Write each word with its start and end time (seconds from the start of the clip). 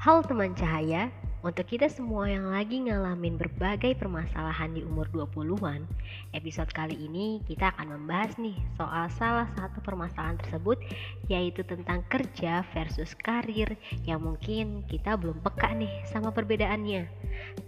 Halo 0.00 0.24
teman 0.24 0.56
cahaya, 0.56 1.12
untuk 1.44 1.76
kita 1.76 1.84
semua 1.92 2.24
yang 2.24 2.48
lagi 2.48 2.80
ngalamin 2.80 3.36
berbagai 3.36 4.00
permasalahan 4.00 4.72
di 4.72 4.80
umur 4.80 5.04
20-an, 5.12 5.84
episode 6.32 6.72
kali 6.72 6.96
ini 6.96 7.44
kita 7.44 7.68
akan 7.76 8.00
membahas 8.00 8.32
nih 8.40 8.56
soal 8.80 9.12
salah 9.12 9.44
satu 9.60 9.84
permasalahan 9.84 10.40
tersebut 10.40 10.80
yaitu 11.28 11.60
tentang 11.68 12.00
kerja 12.08 12.64
versus 12.72 13.12
karir 13.12 13.76
yang 14.08 14.24
mungkin 14.24 14.88
kita 14.88 15.20
belum 15.20 15.36
peka 15.44 15.68
nih 15.76 15.92
sama 16.08 16.32
perbedaannya. 16.32 17.04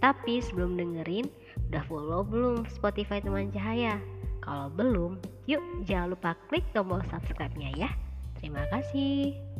Tapi 0.01 0.41
sebelum 0.41 0.73
dengerin, 0.73 1.29
udah 1.69 1.85
follow 1.85 2.25
belum 2.25 2.65
Spotify 2.65 3.21
teman 3.21 3.53
cahaya? 3.53 4.01
Kalau 4.41 4.73
belum, 4.73 5.21
yuk 5.45 5.61
jangan 5.85 6.17
lupa 6.17 6.33
klik 6.49 6.65
tombol 6.73 7.05
subscribe-nya 7.13 7.77
ya. 7.77 7.93
Terima 8.41 8.65
kasih. 8.73 9.52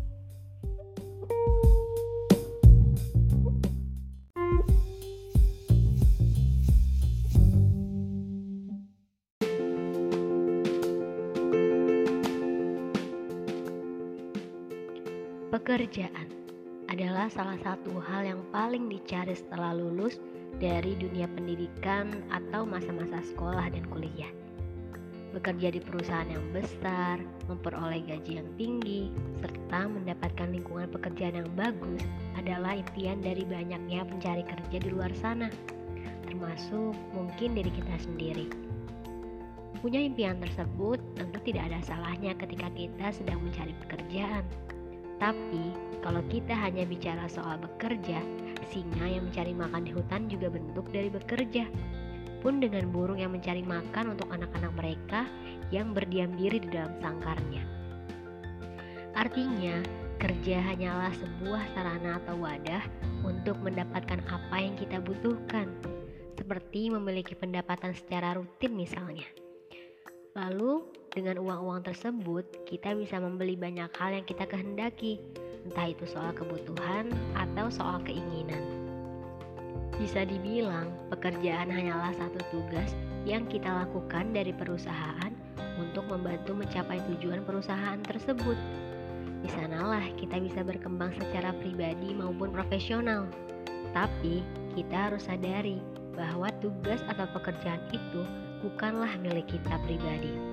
Pekerjaan 15.63 16.27
adalah 16.91 17.31
salah 17.31 17.55
satu 17.63 17.95
hal 18.03 18.27
yang 18.27 18.43
paling 18.51 18.91
dicari 18.91 19.31
setelah 19.31 19.71
lulus 19.71 20.19
dari 20.59 20.91
dunia 20.99 21.23
pendidikan 21.31 22.11
atau 22.35 22.67
masa-masa 22.67 23.23
sekolah 23.23 23.71
dan 23.71 23.87
kuliah. 23.87 24.27
Bekerja 25.31 25.71
di 25.71 25.79
perusahaan 25.79 26.27
yang 26.27 26.43
besar, 26.51 27.23
memperoleh 27.47 28.03
gaji 28.03 28.43
yang 28.43 28.49
tinggi, 28.59 29.07
serta 29.39 29.87
mendapatkan 29.87 30.51
lingkungan 30.51 30.91
pekerjaan 30.91 31.39
yang 31.39 31.51
bagus 31.55 32.03
adalah 32.35 32.75
impian 32.75 33.23
dari 33.23 33.47
banyaknya 33.47 34.03
pencari 34.03 34.43
kerja 34.43 34.77
di 34.83 34.89
luar 34.91 35.15
sana, 35.15 35.47
termasuk 36.27 36.91
mungkin 37.15 37.55
diri 37.55 37.71
kita 37.71 38.03
sendiri. 38.03 38.51
Punya 39.79 40.03
impian 40.03 40.43
tersebut 40.43 40.99
tentu 41.15 41.39
tidak 41.47 41.71
ada 41.71 41.79
salahnya 41.87 42.35
ketika 42.35 42.67
kita 42.75 43.15
sedang 43.15 43.39
mencari 43.39 43.71
pekerjaan 43.87 44.43
tapi, 45.21 45.73
kalau 46.01 46.21
kita 46.27 46.53
hanya 46.53 46.83
bicara 46.83 47.25
soal 47.29 47.59
bekerja, 47.61 48.19
singa 48.73 49.05
yang 49.05 49.29
mencari 49.29 49.53
makan 49.53 49.85
di 49.85 49.91
hutan 49.93 50.25
juga 50.27 50.49
bentuk 50.49 50.89
dari 50.89 51.09
bekerja. 51.13 51.69
Pun 52.43 52.59
dengan 52.59 52.91
burung 52.91 53.21
yang 53.21 53.31
mencari 53.31 53.63
makan 53.63 54.17
untuk 54.17 54.27
anak-anak 54.33 54.73
mereka 54.75 55.23
yang 55.71 55.95
berdiam 55.95 56.33
diri 56.35 56.59
di 56.59 56.69
dalam 56.73 56.91
sangkarnya. 56.99 57.63
Artinya, 59.15 59.79
kerja 60.19 60.59
hanyalah 60.59 61.13
sebuah 61.15 61.63
sarana 61.71 62.19
atau 62.19 62.35
wadah 62.41 62.83
untuk 63.23 63.55
mendapatkan 63.63 64.19
apa 64.27 64.57
yang 64.59 64.75
kita 64.75 64.99
butuhkan, 64.99 65.71
seperti 66.35 66.91
memiliki 66.91 67.37
pendapatan 67.37 67.95
secara 67.95 68.35
rutin 68.35 68.75
misalnya. 68.75 69.27
Lalu, 70.35 70.83
dengan 71.13 71.37
uang-uang 71.37 71.85
tersebut, 71.85 72.65
kita 72.65 72.97
bisa 72.97 73.21
membeli 73.21 73.53
banyak 73.53 73.85
hal 74.01 74.17
yang 74.17 74.25
kita 74.25 74.49
kehendaki, 74.49 75.21
entah 75.61 75.93
itu 75.93 76.09
soal 76.09 76.33
kebutuhan 76.33 77.13
atau 77.37 77.69
soal 77.69 78.01
keinginan. 78.01 78.81
Bisa 80.01 80.25
dibilang, 80.25 80.89
pekerjaan 81.13 81.69
hanyalah 81.69 82.17
satu 82.17 82.41
tugas 82.49 82.97
yang 83.29 83.45
kita 83.45 83.69
lakukan 83.69 84.33
dari 84.33 84.57
perusahaan 84.57 85.29
untuk 85.77 86.09
membantu 86.09 86.57
mencapai 86.57 86.97
tujuan 87.13 87.45
perusahaan 87.45 88.01
tersebut. 88.01 88.57
Di 89.45 89.49
sanalah 89.53 90.01
kita 90.17 90.41
bisa 90.41 90.65
berkembang 90.65 91.13
secara 91.21 91.53
pribadi 91.61 92.17
maupun 92.17 92.49
profesional. 92.49 93.29
Tapi, 93.93 94.41
kita 94.73 95.13
harus 95.13 95.29
sadari 95.29 95.77
bahwa 96.17 96.49
tugas 96.57 97.05
atau 97.05 97.29
pekerjaan 97.37 97.85
itu 97.93 98.25
bukanlah 98.65 99.13
milik 99.21 99.45
kita 99.45 99.77
pribadi 99.85 100.52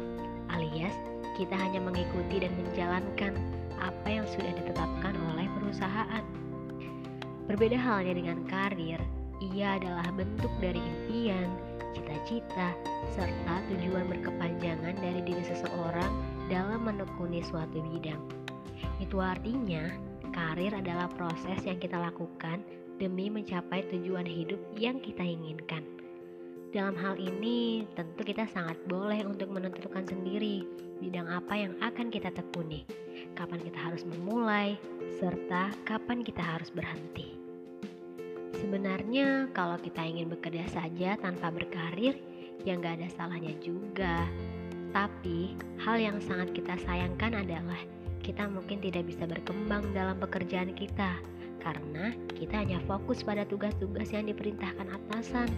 alias 0.56 0.94
kita 1.38 1.56
hanya 1.56 1.80
mengikuti 1.80 2.42
dan 2.42 2.52
menjalankan 2.58 3.32
apa 3.80 4.08
yang 4.08 4.26
sudah 4.28 4.52
ditetapkan 4.52 5.16
oleh 5.32 5.48
perusahaan. 5.56 6.24
Berbeda 7.48 7.80
halnya 7.80 8.14
dengan 8.14 8.44
karir, 8.46 9.00
ia 9.40 9.80
adalah 9.80 10.06
bentuk 10.12 10.52
dari 10.60 10.78
impian, 10.78 11.48
cita-cita, 11.96 12.76
serta 13.16 13.54
tujuan 13.72 14.06
berkepanjangan 14.06 14.94
dari 15.00 15.20
diri 15.24 15.42
seseorang 15.48 16.12
dalam 16.52 16.84
menekuni 16.84 17.40
suatu 17.40 17.80
bidang. 17.80 18.20
Itu 19.00 19.18
artinya, 19.18 19.88
karir 20.30 20.76
adalah 20.76 21.08
proses 21.16 21.58
yang 21.64 21.80
kita 21.80 21.96
lakukan 21.98 22.62
demi 23.00 23.32
mencapai 23.32 23.82
tujuan 23.88 24.28
hidup 24.28 24.60
yang 24.76 25.00
kita 25.00 25.24
inginkan. 25.24 25.99
Dalam 26.70 26.94
hal 27.02 27.18
ini, 27.18 27.82
tentu 27.98 28.22
kita 28.22 28.46
sangat 28.46 28.78
boleh 28.86 29.26
untuk 29.26 29.50
menentukan 29.50 30.06
sendiri 30.06 30.62
bidang 31.02 31.26
apa 31.26 31.58
yang 31.58 31.74
akan 31.82 32.14
kita 32.14 32.30
tekuni, 32.30 32.86
kapan 33.34 33.58
kita 33.58 33.74
harus 33.74 34.06
memulai, 34.06 34.78
serta 35.18 35.74
kapan 35.82 36.22
kita 36.22 36.38
harus 36.38 36.70
berhenti. 36.70 37.34
Sebenarnya, 38.54 39.50
kalau 39.50 39.82
kita 39.82 39.98
ingin 39.98 40.30
bekerja 40.30 40.62
saja 40.70 41.18
tanpa 41.18 41.50
berkarir, 41.50 42.14
ya 42.62 42.78
nggak 42.78 43.02
ada 43.02 43.08
salahnya 43.18 43.50
juga. 43.58 44.30
Tapi, 44.94 45.58
hal 45.82 45.98
yang 45.98 46.22
sangat 46.22 46.54
kita 46.54 46.78
sayangkan 46.86 47.34
adalah 47.34 47.82
kita 48.22 48.46
mungkin 48.46 48.78
tidak 48.78 49.10
bisa 49.10 49.26
berkembang 49.26 49.90
dalam 49.90 50.22
pekerjaan 50.22 50.70
kita 50.78 51.18
karena 51.66 52.14
kita 52.38 52.62
hanya 52.62 52.78
fokus 52.86 53.26
pada 53.26 53.42
tugas-tugas 53.42 54.14
yang 54.14 54.30
diperintahkan 54.30 54.86
atasan 54.86 55.50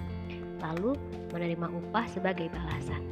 lalu 0.63 0.95
menerima 1.35 1.67
upah 1.69 2.07
sebagai 2.07 2.49
balasan. 2.55 3.03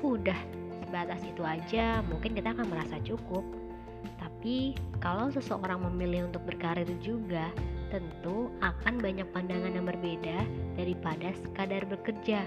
Udah, 0.00 0.38
sebatas 0.86 1.20
itu 1.26 1.42
aja 1.42 2.00
mungkin 2.06 2.32
kita 2.38 2.54
akan 2.54 2.66
merasa 2.70 2.96
cukup. 3.02 3.42
Tapi 4.18 4.74
kalau 4.98 5.30
seseorang 5.30 5.82
memilih 5.90 6.30
untuk 6.30 6.42
berkarir 6.46 6.86
juga, 7.02 7.50
tentu 7.92 8.50
akan 8.64 8.98
banyak 8.98 9.28
pandangan 9.30 9.76
yang 9.76 9.86
berbeda 9.86 10.42
daripada 10.74 11.30
sekadar 11.38 11.86
bekerja. 11.86 12.42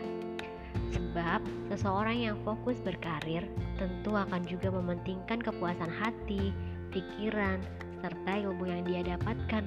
Sebab 0.91 1.39
seseorang 1.71 2.17
yang 2.19 2.37
fokus 2.43 2.79
berkarir 2.83 3.47
tentu 3.79 4.15
akan 4.15 4.43
juga 4.43 4.71
mementingkan 4.71 5.39
kepuasan 5.39 5.87
hati, 5.87 6.51
pikiran, 6.91 7.59
serta 8.03 8.31
ilmu 8.43 8.67
yang 8.67 8.81
dia 8.83 9.01
dapatkan. 9.15 9.63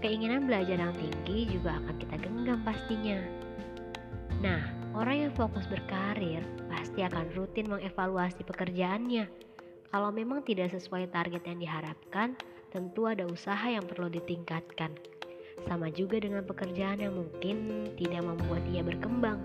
Keinginan 0.00 0.48
belajar 0.48 0.80
yang 0.80 0.96
tinggi 0.96 1.56
juga 1.56 1.76
akan 1.76 1.94
kita 2.00 2.16
genggam 2.24 2.60
pastinya. 2.64 3.20
Nah, 4.40 4.64
orang 4.96 5.28
yang 5.28 5.32
fokus 5.36 5.68
berkarir 5.68 6.40
pasti 6.72 7.04
akan 7.04 7.28
rutin 7.36 7.68
mengevaluasi 7.68 8.40
pekerjaannya. 8.48 9.28
Kalau 9.92 10.08
memang 10.08 10.40
tidak 10.48 10.72
sesuai 10.72 11.12
target 11.12 11.44
yang 11.44 11.60
diharapkan, 11.60 12.32
tentu 12.72 13.04
ada 13.04 13.28
usaha 13.28 13.68
yang 13.68 13.84
perlu 13.84 14.08
ditingkatkan. 14.08 14.96
Sama 15.68 15.92
juga 15.92 16.16
dengan 16.16 16.40
pekerjaan 16.48 17.04
yang 17.04 17.20
mungkin 17.20 17.84
tidak 18.00 18.24
membuat 18.24 18.64
ia 18.72 18.80
berkembang. 18.80 19.44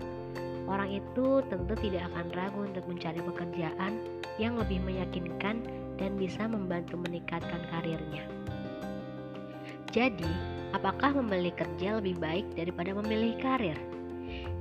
Orang 0.64 0.88
itu 0.88 1.44
tentu 1.52 1.76
tidak 1.76 2.08
akan 2.10 2.26
ragu 2.32 2.60
untuk 2.64 2.88
mencari 2.88 3.20
pekerjaan 3.20 4.00
yang 4.40 4.56
lebih 4.56 4.80
meyakinkan 4.80 5.60
dan 6.00 6.16
bisa 6.16 6.48
membantu 6.48 6.96
meningkatkan 6.96 7.60
karirnya. 7.68 8.24
Jadi, 9.92 10.28
apakah 10.72 11.12
memilih 11.20 11.52
kerja 11.52 12.00
lebih 12.00 12.16
baik 12.16 12.48
daripada 12.56 12.96
memilih 12.96 13.36
karir? 13.44 13.95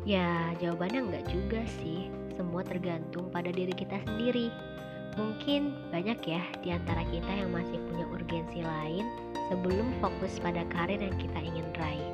Ya, 0.05 0.53
jawabannya 0.61 1.09
enggak 1.09 1.25
juga 1.33 1.61
sih. 1.81 2.13
Semua 2.37 2.61
tergantung 2.61 3.33
pada 3.33 3.49
diri 3.49 3.73
kita 3.73 3.97
sendiri. 4.05 4.53
Mungkin 5.17 5.73
banyak 5.89 6.19
ya 6.29 6.45
di 6.61 6.69
antara 6.69 7.01
kita 7.09 7.31
yang 7.31 7.49
masih 7.49 7.81
punya 7.89 8.05
urgensi 8.13 8.61
lain 8.61 9.05
sebelum 9.49 9.89
fokus 9.97 10.37
pada 10.37 10.61
karir 10.69 11.01
yang 11.01 11.15
kita 11.17 11.41
ingin 11.41 11.65
raih. 11.81 12.11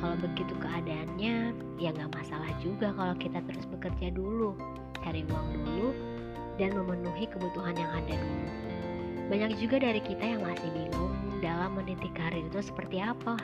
Kalau 0.00 0.16
begitu 0.16 0.56
keadaannya, 0.64 1.52
ya 1.76 1.88
nggak 1.92 2.08
masalah 2.16 2.48
juga 2.64 2.88
kalau 2.96 3.12
kita 3.20 3.44
terus 3.44 3.68
bekerja 3.68 4.08
dulu, 4.16 4.56
cari 5.04 5.20
uang 5.28 5.48
dulu, 5.60 5.92
dan 6.56 6.72
memenuhi 6.72 7.28
kebutuhan 7.28 7.76
yang 7.76 7.92
ada 8.00 8.16
dulu. 8.16 8.48
Banyak 9.28 9.60
juga 9.60 9.76
dari 9.76 10.00
kita 10.00 10.24
yang 10.24 10.40
masih 10.40 10.72
bingung 10.72 11.12
dalam 11.44 11.76
meniti 11.76 12.08
karir 12.16 12.48
itu 12.48 12.64
seperti 12.64 13.04
apa. 13.04 13.36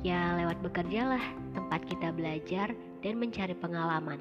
Ya 0.00 0.34
lewat 0.40 0.58
bekerja 0.64 1.12
lah 1.16 1.24
tempat 1.52 1.84
kita 1.84 2.08
belajar 2.16 2.72
dan 3.00 3.20
mencari 3.20 3.56
pengalaman. 3.56 4.20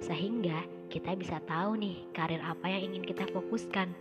Sehingga 0.00 0.64
kita 0.90 1.14
bisa 1.14 1.38
tahu 1.46 1.78
nih 1.78 2.02
karir 2.16 2.42
apa 2.42 2.66
yang 2.66 2.90
ingin 2.90 3.04
kita 3.06 3.28
fokuskan. 3.30 3.94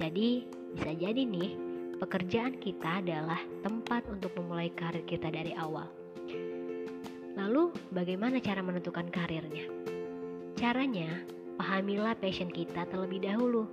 Jadi 0.00 0.48
bisa 0.72 0.92
jadi 0.96 1.22
nih 1.28 1.52
pekerjaan 2.00 2.56
kita 2.56 3.04
adalah 3.04 3.38
tempat 3.60 4.08
untuk 4.08 4.32
memulai 4.40 4.72
karir 4.72 5.04
kita 5.04 5.28
dari 5.28 5.52
awal. 5.54 5.86
Lalu 7.36 7.72
bagaimana 7.92 8.40
cara 8.40 8.60
menentukan 8.60 9.08
karirnya? 9.08 9.68
Caranya, 10.56 11.24
pahamilah 11.56 12.16
passion 12.16 12.52
kita 12.52 12.84
terlebih 12.88 13.24
dahulu. 13.24 13.68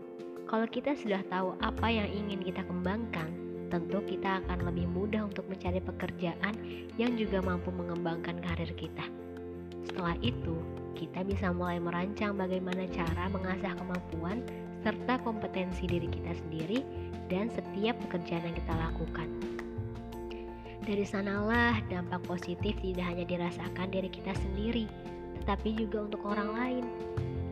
Kalau 0.50 0.66
kita 0.66 0.98
sudah 0.98 1.22
tahu 1.30 1.54
apa 1.62 1.88
yang 1.92 2.10
ingin 2.10 2.42
kita 2.42 2.66
kembangkan, 2.66 3.30
tentu 3.70 4.02
kita 4.04 4.42
akan 4.44 4.66
lebih 4.66 4.90
mudah 4.90 5.30
untuk 5.30 5.46
mencari 5.46 5.78
pekerjaan 5.78 6.54
yang 6.98 7.14
juga 7.14 7.40
mampu 7.46 7.70
mengembangkan 7.70 8.42
karir 8.42 8.74
kita. 8.74 9.06
Setelah 9.90 10.14
itu, 10.22 10.56
kita 10.94 11.26
bisa 11.26 11.50
mulai 11.50 11.82
merancang 11.82 12.38
bagaimana 12.38 12.86
cara 12.94 13.26
mengasah 13.34 13.74
kemampuan 13.74 14.46
serta 14.86 15.18
kompetensi 15.26 15.90
diri 15.90 16.06
kita 16.06 16.38
sendiri 16.38 16.86
dan 17.26 17.50
setiap 17.50 17.98
pekerjaan 18.06 18.54
yang 18.54 18.58
kita 18.62 18.74
lakukan. 18.78 19.30
Dari 20.86 21.06
sanalah 21.06 21.82
dampak 21.90 22.22
positif 22.30 22.78
tidak 22.86 23.06
hanya 23.10 23.26
dirasakan 23.26 23.90
dari 23.90 24.14
kita 24.14 24.32
sendiri, 24.38 24.86
tetapi 25.42 25.74
juga 25.74 26.06
untuk 26.06 26.22
orang 26.26 26.50
lain. 26.54 26.86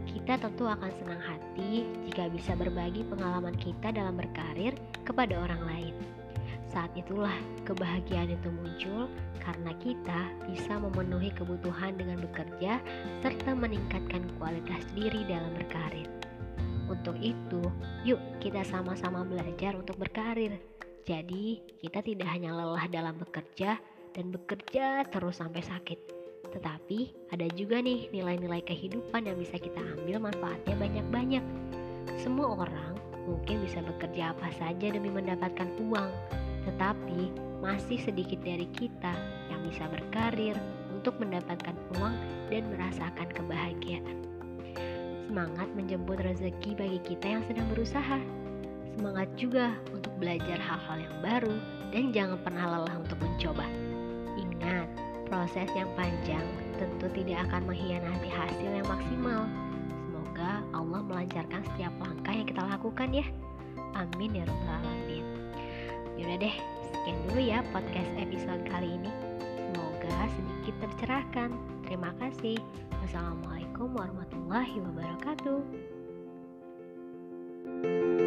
Kita 0.05 0.37
tentu 0.37 0.69
akan 0.69 0.91
senang 0.97 1.21
hati 1.21 1.89
jika 2.05 2.29
bisa 2.29 2.53
berbagi 2.53 3.01
pengalaman 3.05 3.57
kita 3.57 3.89
dalam 3.89 4.13
berkarir 4.13 4.77
kepada 5.03 5.41
orang 5.41 5.61
lain. 5.65 5.93
Saat 6.67 6.91
itulah 6.99 7.33
kebahagiaan 7.63 8.35
itu 8.35 8.51
muncul 8.51 9.07
karena 9.39 9.71
kita 9.79 10.19
bisa 10.51 10.75
memenuhi 10.75 11.31
kebutuhan 11.31 11.95
dengan 11.95 12.19
bekerja 12.19 12.83
serta 13.23 13.55
meningkatkan 13.55 14.27
kualitas 14.35 14.83
diri 14.91 15.23
dalam 15.23 15.55
berkarir. 15.55 16.11
Untuk 16.87 17.15
itu, 17.19 17.63
yuk 18.03 18.19
kita 18.43 18.63
sama-sama 18.67 19.23
belajar 19.23 19.75
untuk 19.75 19.95
berkarir. 19.99 20.59
Jadi, 21.07 21.63
kita 21.79 22.03
tidak 22.03 22.27
hanya 22.27 22.51
lelah 22.51 22.83
dalam 22.91 23.15
bekerja 23.15 23.79
dan 24.11 24.31
bekerja 24.31 25.07
terus 25.07 25.39
sampai 25.39 25.63
sakit. 25.63 25.99
Tetapi, 26.51 27.31
ada 27.31 27.47
juga 27.55 27.79
nih 27.79 28.11
nilai-nilai 28.11 28.63
kehidupan 28.63 29.27
yang 29.27 29.39
bisa 29.39 29.55
kita 29.59 29.79
ambil 29.99 30.31
manfaatnya 30.31 30.75
banyak-banyak. 30.79 31.43
Semua 32.19 32.67
orang 32.67 32.95
mungkin 33.27 33.63
bisa 33.67 33.83
bekerja 33.83 34.31
apa 34.31 34.47
saja 34.55 34.87
demi 34.87 35.11
mendapatkan 35.11 35.67
uang, 35.83 36.11
tetapi 36.67 37.31
masih 37.63 37.97
sedikit 38.03 38.37
dari 38.43 38.67
kita 38.75 39.15
yang 39.49 39.63
bisa 39.65 39.87
berkarir 39.87 40.53
untuk 40.93 41.17
mendapatkan 41.17 41.73
uang 41.97 42.15
dan 42.51 42.67
merasakan 42.75 43.27
kebahagiaan. 43.31 44.17
Semangat 45.27 45.67
menjemput 45.75 46.19
rezeki 46.23 46.75
bagi 46.75 46.99
kita 47.03 47.25
yang 47.39 47.43
sedang 47.47 47.67
berusaha. 47.71 48.19
Semangat 48.95 49.29
juga 49.37 49.75
untuk 49.93 50.11
belajar 50.17 50.57
hal-hal 50.57 50.97
yang 51.03 51.17
baru 51.21 51.55
dan 51.91 52.03
jangan 52.15 52.39
pernah 52.41 52.65
lelah 52.65 52.95
untuk 52.97 53.19
mencoba. 53.21 53.67
Ingat, 54.37 54.87
proses 55.27 55.69
yang 55.77 55.89
panjang 55.93 56.45
tentu 56.77 57.09
tidak 57.13 57.45
akan 57.49 57.69
mengkhianati 57.69 58.29
hasil 58.29 58.69
yang 58.71 58.87
maksimal. 58.87 59.45
Semoga 60.07 60.61
Allah 60.73 61.01
melancarkan 61.05 61.61
setiap 61.73 61.93
langkah 62.01 62.33
yang 62.33 62.47
kita 62.47 62.63
lakukan 62.63 63.09
ya. 63.11 63.25
Amin 63.97 64.37
ya 64.37 64.43
rabbal 64.45 64.81
alamin. 64.81 65.16
Yaudah 66.17 66.37
deh, 66.41 66.55
sekian 66.91 67.17
dulu 67.29 67.41
ya 67.41 67.61
podcast 67.69 68.11
episode 68.17 68.61
kali 68.65 68.97
ini. 68.97 69.11
Semoga 69.39 70.17
sedikit 70.33 70.75
tercerahkan. 70.81 71.53
Terima 71.85 72.11
kasih. 72.17 72.57
Wassalamualaikum 73.05 73.93
warahmatullahi 73.93 74.81
wabarakatuh. 74.81 75.61
thank 77.77 78.21
you 78.21 78.26